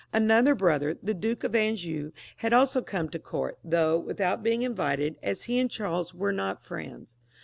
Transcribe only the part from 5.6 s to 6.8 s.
Charles were not